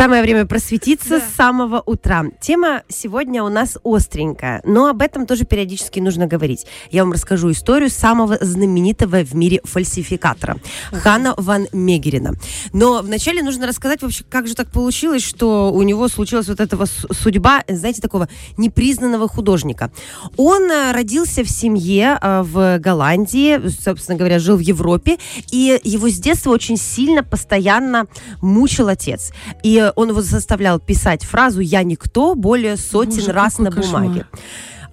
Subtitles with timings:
[0.00, 2.24] Самое время просветиться с самого утра.
[2.40, 6.64] Тема сегодня у нас остренькая, но об этом тоже периодически нужно говорить.
[6.90, 10.56] Я вам расскажу историю самого знаменитого в мире фальсификатора
[10.90, 12.32] Хана ван Мегерина.
[12.72, 16.78] Но вначале нужно рассказать вообще, как же так получилось, что у него случилась вот эта
[16.86, 19.92] судьба, знаете, такого непризнанного художника.
[20.38, 25.18] Он э, родился в семье э, в Голландии, собственно говоря, жил в Европе,
[25.50, 28.06] и его с детства очень сильно, постоянно
[28.40, 29.32] мучил отец.
[29.62, 34.02] И он его заставлял писать фразу «я никто» более сотен Боже, раз на кошмар.
[34.02, 34.26] бумаге.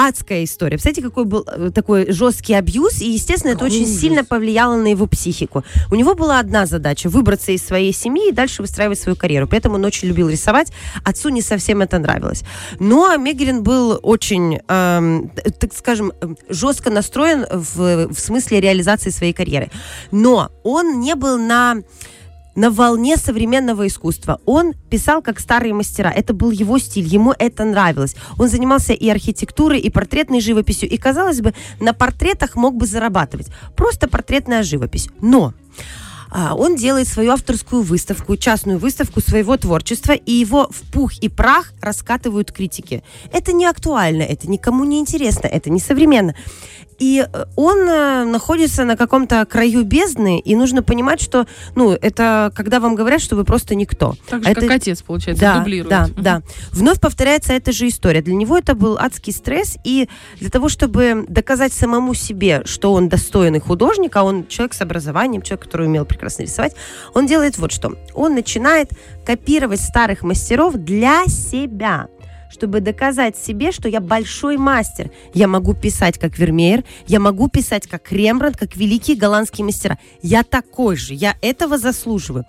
[0.00, 0.76] Адская история.
[0.76, 5.08] Представляете, какой был э, такой жесткий абьюз, и, естественно, это очень сильно повлияло на его
[5.08, 5.64] психику.
[5.90, 9.48] У него была одна задача– выбраться из своей семьи и дальше выстраивать свою карьеру.
[9.48, 10.70] При этом он очень любил рисовать,
[11.02, 12.44] отцу не совсем это нравилось.
[12.78, 19.32] Но Мегелин был очень, эм, так скажем, эм, жестко настроен в, в смысле реализации своей
[19.32, 19.68] карьеры.
[20.12, 21.82] Но он не был на
[22.58, 24.40] на волне современного искусства.
[24.44, 26.10] Он писал как старые мастера.
[26.10, 28.16] Это был его стиль, ему это нравилось.
[28.36, 30.88] Он занимался и архитектурой, и портретной живописью.
[30.88, 33.46] И, казалось бы, на портретах мог бы зарабатывать.
[33.76, 35.08] Просто портретная живопись.
[35.20, 35.54] Но
[36.54, 41.72] он делает свою авторскую выставку, частную выставку своего творчества, и его в пух и прах
[41.80, 43.02] раскатывают критики.
[43.32, 46.34] Это не актуально, это никому не интересно, это не современно.
[46.98, 52.52] И э, он э, находится на каком-то краю бездны, и нужно понимать, что, ну, это
[52.54, 54.16] когда вам говорят, что вы просто никто.
[54.28, 55.88] Так же, А это- как отец, получается, да, дублирует.
[55.88, 56.42] Да, да.
[56.72, 58.20] Вновь повторяется эта же история.
[58.20, 60.08] Для него это был адский стресс, и
[60.40, 65.42] для того, чтобы доказать самому себе, что он достойный художник, а он человек с образованием,
[65.42, 66.74] человек, который умел прекрасно рисовать,
[67.14, 67.94] он делает вот что.
[68.14, 68.90] Он начинает
[69.24, 72.08] копировать старых мастеров для себя
[72.50, 75.10] чтобы доказать себе, что я большой мастер.
[75.34, 79.98] Я могу писать как Вермеер, я могу писать как Рембрандт, как великие голландские мастера.
[80.22, 82.46] Я такой же, я этого заслуживаю.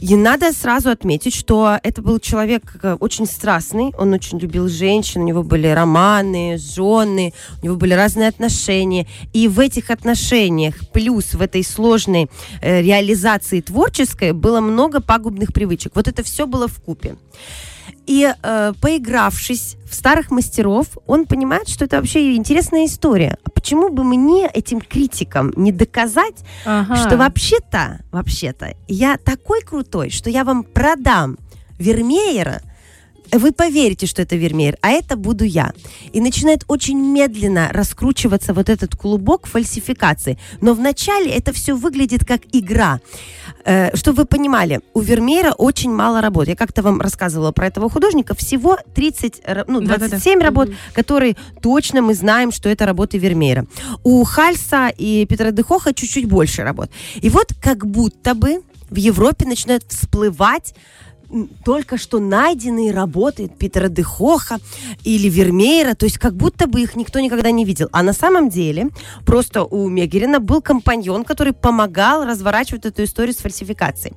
[0.00, 5.22] И надо сразу отметить, что это был человек э, очень страстный, он очень любил женщин,
[5.22, 7.32] у него были романы, жены,
[7.62, 9.06] у него были разные отношения.
[9.32, 12.28] И в этих отношениях, плюс в этой сложной
[12.60, 15.92] э, реализации творческой, было много пагубных привычек.
[15.94, 17.16] Вот это все было в купе.
[18.06, 23.38] И э, поигравшись в старых мастеров, он понимает, что это вообще интересная история.
[23.44, 26.96] А почему бы мне, этим критикам, не доказать, Ага.
[26.96, 31.38] что вообще-то, вообще-то, я такой крутой, что я вам продам
[31.78, 32.62] Вермеера,
[33.38, 35.72] вы поверите, что это Вермеер, а это буду я.
[36.12, 40.38] И начинает очень медленно раскручиваться вот этот клубок фальсификации.
[40.60, 43.00] Но вначале это все выглядит как игра.
[43.64, 46.48] Э, чтобы вы понимали, у Вермеера очень мало работ.
[46.48, 48.34] Я как-то вам рассказывала про этого художника.
[48.34, 50.08] Всего 30, ра- ну, Да-да-да.
[50.08, 53.66] 27 работ, которые точно мы знаем, что это работы Вермеера.
[54.02, 56.90] У Хальса и Петра Дехоха чуть-чуть больше работ.
[57.16, 60.74] И вот как будто бы в Европе начинают всплывать
[61.64, 64.58] только что найденные работы Питера Дехоха
[65.04, 67.88] или Вермеера, то есть как будто бы их никто никогда не видел.
[67.92, 68.90] А на самом деле
[69.24, 74.14] просто у Мегерина был компаньон, который помогал разворачивать эту историю с фальсификацией.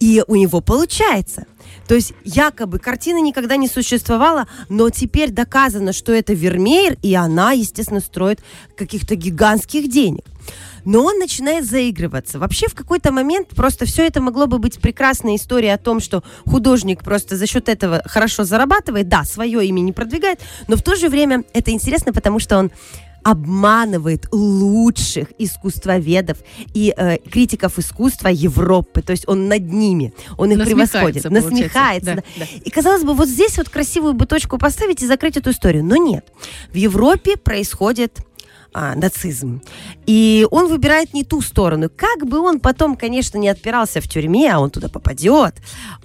[0.00, 1.46] И у него получается.
[1.86, 7.52] То есть якобы картина никогда не существовала, но теперь доказано, что это Вермеер, и она,
[7.52, 8.40] естественно, строит
[8.76, 10.24] каких-то гигантских денег.
[10.84, 12.38] Но он начинает заигрываться.
[12.38, 16.22] Вообще в какой-то момент просто все это могло бы быть прекрасной историей о том, что
[16.46, 20.96] художник просто за счет этого хорошо зарабатывает, да, свое имя не продвигает, но в то
[20.96, 22.70] же время это интересно, потому что он
[23.22, 26.38] обманывает лучших искусствоведов
[26.72, 29.02] и э, критиков искусства Европы.
[29.02, 32.14] То есть он над ними, он их Насмехается, превосходит, насмехается.
[32.16, 32.46] Да, да.
[32.64, 35.84] И казалось бы, вот здесь вот красивую бы точку поставить и закрыть эту историю.
[35.84, 36.32] Но нет.
[36.70, 38.20] В Европе происходит
[38.72, 39.62] а, нацизм.
[40.06, 41.90] И он выбирает не ту сторону.
[41.94, 45.54] Как бы он потом, конечно, не отпирался в тюрьме, а он туда попадет,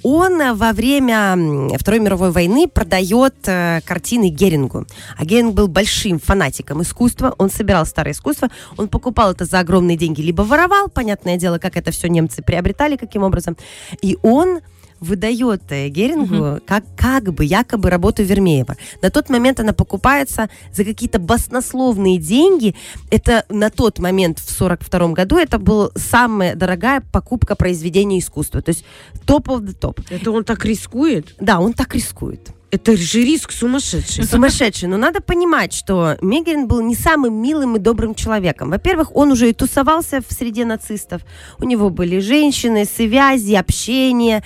[0.03, 4.85] он э, во время Второй мировой войны продает э, картины Герингу.
[5.17, 9.97] А Геринг был большим фанатиком искусства, он собирал старое искусство, он покупал это за огромные
[9.97, 13.58] деньги, либо воровал, понятное дело, как это все немцы приобретали, каким образом.
[14.02, 14.62] И он
[15.05, 18.75] выдает э, Герингу как, как бы якобы работу Вермеева.
[19.02, 22.75] На тот момент она покупается за какие-то баснословные деньги.
[23.11, 28.61] Это на тот момент, в 42 году, это была самая дорогая покупка произведения искусства.
[28.61, 28.84] То есть
[29.25, 29.99] топ of the топ.
[30.09, 31.35] Это он так рискует?
[31.40, 32.52] Да, он так рискует.
[32.75, 34.25] Это же риск сумасшедший.
[34.25, 34.90] Сумасшедший.
[34.90, 38.69] Но надо понимать, что Мегерин был не самым милым и добрым человеком.
[38.69, 41.22] Во-первых, он уже и тусовался в среде нацистов.
[41.59, 44.43] У него были женщины, связи, общение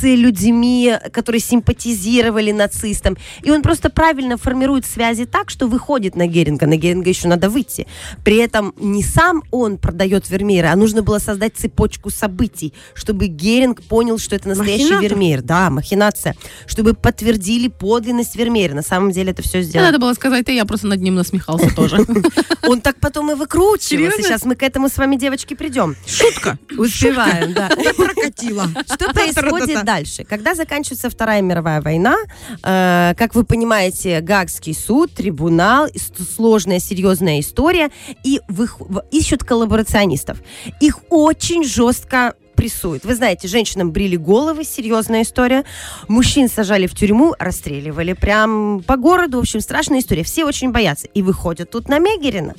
[0.00, 3.16] с людьми, которые симпатизировали нацистам.
[3.42, 6.66] И он просто правильно формирует связи так, что выходит на Геринга.
[6.66, 7.86] На Геринга еще надо выйти.
[8.24, 13.82] При этом не сам он продает Вермеера, а нужно было создать цепочку событий, чтобы Геринг
[13.82, 15.10] понял, что это настоящий Махинатор?
[15.10, 15.42] Вермеер.
[15.42, 16.34] Да, махинация.
[16.66, 18.74] Чтобы подтвердили подлинность Вермеера.
[18.74, 19.88] На самом деле это все сделано.
[19.90, 21.98] Надо было сказать, и я просто над ним насмехался тоже.
[22.62, 24.22] Он так потом и выкручивался.
[24.22, 25.96] Сейчас мы к этому с вами, девочки, придем.
[26.06, 26.58] Шутка.
[26.76, 27.70] Успеваем, да.
[27.96, 28.68] Прокатила.
[28.86, 30.24] Что происходит дальше?
[30.24, 32.16] Когда заканчивается Вторая мировая война,
[32.62, 35.88] э, как вы понимаете, Гаагский суд, трибунал,
[36.36, 37.90] сложная, серьезная история,
[38.28, 40.38] и вых- в- ищут коллаборационистов.
[40.80, 43.06] Их очень жестко прессуют.
[43.06, 45.64] Вы знаете, женщинам брили головы, серьезная история.
[46.08, 49.38] Мужчин сажали в тюрьму, расстреливали прям по городу.
[49.38, 50.24] В общем, страшная история.
[50.24, 51.06] Все очень боятся.
[51.14, 52.54] И выходят тут на Мегерина.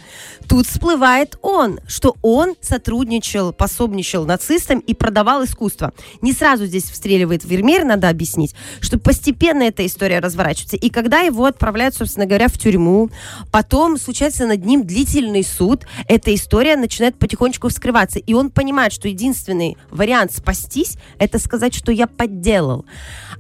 [0.50, 5.94] Тут всплывает он, что он сотрудничал, пособничал нацистам и продавал искусство.
[6.21, 10.77] Не сразу здесь встреливает Вермеер, надо объяснить, что постепенно эта история разворачивается.
[10.77, 13.12] И когда его отправляют, собственно говоря, в тюрьму,
[13.51, 18.18] потом случается над ним длительный суд, эта история начинает потихонечку вскрываться.
[18.18, 22.86] И он понимает, что единственный вариант спастись, это сказать, что я подделал.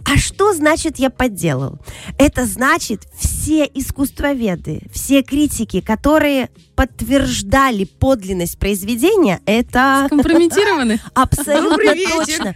[0.03, 1.79] А что значит я подделал?
[2.17, 6.49] Это значит все искусствоведы, все критики, которые
[6.81, 10.99] подтверждали подлинность произведения, это Компрометированы.
[11.13, 12.55] абсолютно точно.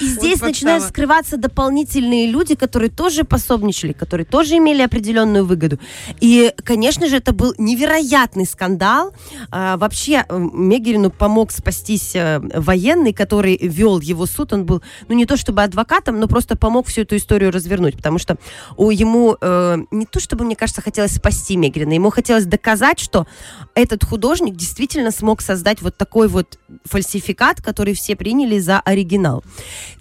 [0.00, 0.48] И здесь подстава.
[0.48, 5.78] начинают скрываться дополнительные люди, которые тоже пособничали, которые тоже имели определенную выгоду.
[6.22, 9.12] И, конечно же, это был невероятный скандал.
[9.50, 14.54] А, вообще, э, Мегерину помог спастись э, военный, который вел его суд.
[14.54, 18.18] Он был, ну, не то чтобы адвокатом, но просто помог всю эту историю развернуть, потому
[18.18, 18.38] что
[18.78, 23.26] у ему э, не то чтобы, мне кажется, хотелось спасти Мегерина, ему хотелось доказать, что
[23.76, 29.44] этот художник действительно смог создать вот такой вот фальсификат, который все приняли за оригинал.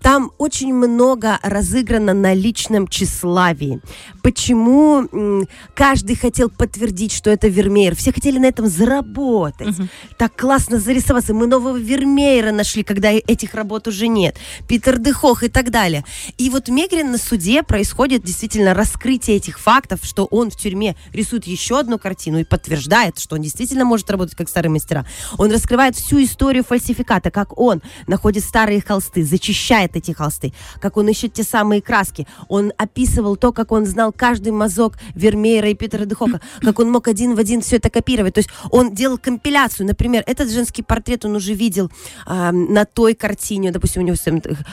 [0.01, 3.81] Там очень много разыграно на личном тщеславии.
[4.23, 7.95] Почему каждый хотел подтвердить, что это Вермеер?
[7.95, 9.75] Все хотели на этом заработать.
[10.17, 11.33] Так классно зарисоваться.
[11.33, 14.37] Мы нового Вермеера нашли, когда этих работ уже нет.
[14.69, 16.05] Питер Дехох и так далее.
[16.37, 21.45] И вот Мегрин на суде происходит действительно раскрытие этих фактов, что он в тюрьме рисует
[21.45, 25.05] еще одну картину и подтверждает, что он действительно может работать как старый мастера.
[25.37, 31.07] Он раскрывает всю историю фальсификата, как он находит старые холсты, зачищает эти холсты, как он
[31.07, 32.27] ищет те самые краски.
[32.47, 37.07] Он описывал то, как он знал каждый мазок Вермеера и Питера Дехока, как он мог
[37.07, 38.33] один в один все это копировать.
[38.33, 39.87] То есть он делал компиляцию.
[39.87, 41.91] Например, этот женский портрет он уже видел
[42.25, 44.17] а, на той картине, допустим, у него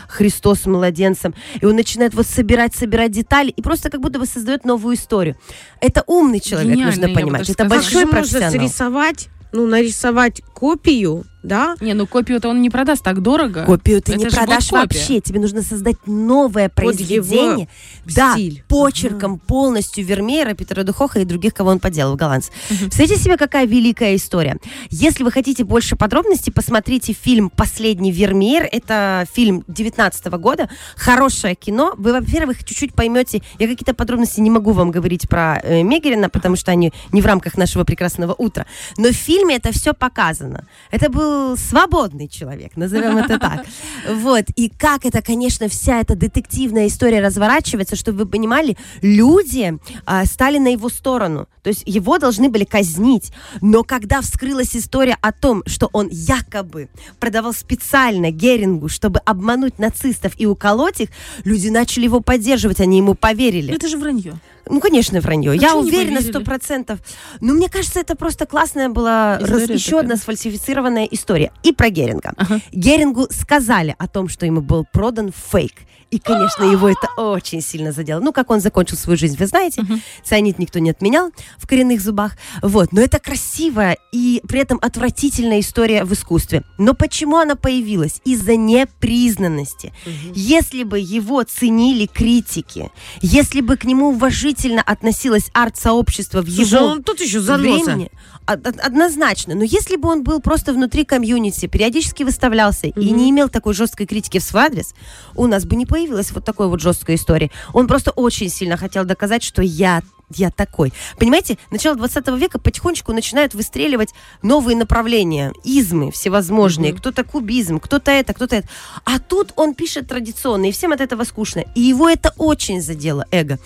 [0.09, 4.27] Христос с младенцем, и он начинает вот собирать, собирать детали, и просто как будто бы
[4.27, 5.37] создает новую историю.
[5.81, 7.49] Это умный человек, Гениальный, нужно понимать.
[7.49, 8.53] Это же большой профессионал.
[8.83, 11.75] Срисовать, ну, нарисовать копию, да?
[11.81, 13.65] Не, ну копию-то он не продаст так дорого.
[13.65, 15.21] Копию ты Это не продашь вообще.
[15.21, 17.69] Тебе нужно создать новое Под его произведение.
[18.07, 18.63] Да, стиль.
[18.69, 22.55] почерком полностью Вермеера, Питера Духоха и других, кого он поделал, голландцев.
[22.69, 24.59] Представляете себе, какая великая история.
[24.89, 28.69] Если вы хотите больше подробностей, посмотрите фильм «Последний Вермеер».
[28.71, 30.71] Это фильм 19 года.
[30.95, 31.95] Хорошее кино.
[31.97, 33.43] Вы, во-первых, чуть-чуть поймете.
[33.59, 37.27] Я какие-то подробности не могу вам говорить про э, Мегерина, потому что они не в
[37.27, 38.67] рамках нашего прекрасного утра.
[38.97, 40.52] Но в фильме это все показано.
[40.91, 43.67] Это был свободный человек, назовем это так.
[44.09, 44.45] Вот.
[44.57, 50.59] И как это, конечно, вся эта детективная история разворачивается, чтобы вы понимали, люди а, стали
[50.59, 51.49] на его сторону.
[51.63, 53.33] То есть его должны были казнить.
[53.61, 56.89] Но когда вскрылась история о том, что он якобы
[57.21, 61.09] продавал специально Герингу, чтобы обмануть нацистов и уколоть их,
[61.45, 63.71] люди начали его поддерживать, они ему поверили.
[63.71, 64.35] Ну, Это же вранье.
[64.69, 65.55] Ну, конечно, вранье.
[65.55, 67.01] Я чего не уверена сто процентов.
[67.41, 70.01] Но мне кажется, это просто классная была раз- еще такая.
[70.03, 71.53] одна сфальсифицированная история.
[71.63, 72.33] И про Геринга.
[72.37, 72.61] Ага.
[72.73, 75.75] Герингу сказали о том, что ему был продан фейк.
[76.11, 78.21] И, конечно, его это очень сильно задело.
[78.21, 79.83] Ну, как он закончил свою жизнь, вы знаете.
[80.23, 82.33] Цианид никто не отменял в коренных зубах.
[82.63, 82.93] Вот.
[82.93, 86.63] Но это красивая и при этом отвратительная история в искусстве.
[86.79, 88.21] Но почему она появилась?
[88.25, 89.93] Из-за непризнанности.
[90.35, 92.91] Если бы его ценили критики,
[93.21, 97.63] если бы к нему уважительно относилось арт-сообщество в Слушай, его он тут еще заноса.
[97.85, 98.11] времени,
[98.47, 99.55] од- од- однозначно.
[99.55, 104.07] Но если бы он был просто внутри комьюнити, периодически выставлялся и не имел такой жесткой
[104.07, 104.95] критики в свой адрес,
[105.35, 107.51] у нас бы не появилась вот такой вот жесткой истории.
[107.73, 110.03] Он просто очень сильно хотел доказать, что я
[110.37, 110.93] я такой.
[111.19, 116.93] Понимаете, начало 20 века потихонечку начинают выстреливать новые направления, измы всевозможные.
[116.93, 118.69] Кто-то кубизм, кто-то это, кто-то это.
[119.05, 121.65] А тут он пишет традиционно, и всем от этого скучно.
[121.75, 123.59] И его это очень задело, эго.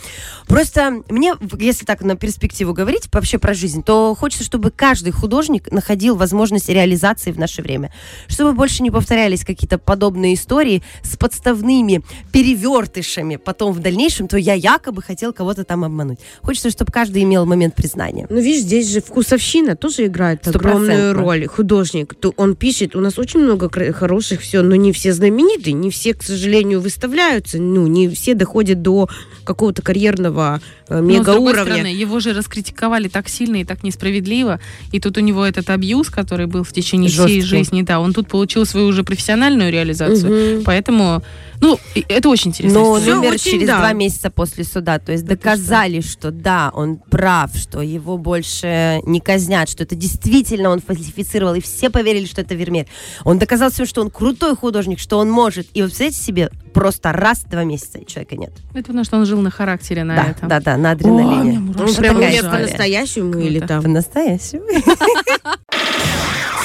[0.47, 5.71] Просто мне, если так на перспективу говорить вообще про жизнь, то хочется, чтобы каждый художник
[5.71, 7.93] находил возможность реализации в наше время.
[8.29, 14.55] Чтобы больше не повторялись какие-то подобные истории с подставными перевертышами потом в дальнейшем, то я
[14.55, 16.19] якобы хотел кого-то там обмануть.
[16.43, 18.27] Хочется, чтобы каждый имел момент признания.
[18.31, 21.47] Ну, видишь, здесь же вкусовщина тоже играет огромную роль.
[21.47, 25.91] Художник, то он пишет, у нас очень много хороших все, но не все знаменитые, не
[25.91, 29.09] все, к сожалению, выставляются, ну, не все доходят до
[29.45, 31.65] какого-то карьерного э, Но, с другой мега-уровня.
[31.65, 34.61] стороны, его же раскритиковали так сильно и так несправедливо.
[34.93, 37.41] И тут у него этот абьюз, который был в течение всей Жесткий.
[37.43, 40.57] жизни, да, он тут получил свою уже профессиональную реализацию.
[40.57, 40.65] Мгм.
[40.65, 41.23] Поэтому,
[41.61, 42.81] ну, это очень интересно.
[42.81, 43.79] Но Всё умер очень, через да.
[43.79, 44.99] два месяца после суда.
[44.99, 50.71] То есть доказали, что да, он прав, что его больше не казнят, что это действительно
[50.71, 52.87] он фальсифицировал, и все поверили, что это Вермеер.
[53.25, 55.69] Он доказал всем, что он крутой художник, что он может.
[55.75, 58.53] И вот представляете себе, просто раз два месяца человека нет.
[58.75, 60.49] Это потому, что он жил на характере на да, этом.
[60.49, 61.59] да, да, на О, адреналине.
[61.59, 63.83] Он Вот прям по-настоящему или там?
[63.83, 64.65] По-настоящему.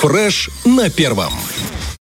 [0.02, 1.32] Фреш на первом.